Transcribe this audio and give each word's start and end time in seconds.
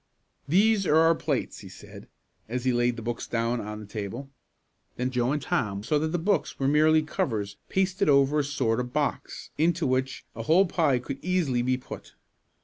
"There 0.47 0.95
are 0.95 1.01
our 1.01 1.13
plates," 1.13 1.59
he 1.59 1.69
said 1.69 2.07
as 2.49 2.65
he 2.65 2.73
laid 2.73 2.95
the 2.95 3.03
books 3.03 3.27
down 3.27 3.61
on 3.61 3.79
the 3.79 3.85
table. 3.85 4.31
Then 4.95 5.11
Joe 5.11 5.31
and 5.31 5.39
Tom 5.39 5.83
saw 5.83 5.99
that 5.99 6.07
the 6.07 6.17
books 6.17 6.57
were 6.57 6.67
merely 6.67 7.03
covers 7.03 7.57
pasted 7.69 8.09
over 8.09 8.39
a 8.39 8.43
sort 8.43 8.79
of 8.79 8.93
box 8.93 9.51
into 9.59 9.85
which 9.85 10.25
a 10.35 10.41
whole 10.41 10.65
pie 10.65 10.97
could 10.97 11.19
easily 11.23 11.61
be 11.61 11.77
put. 11.77 12.15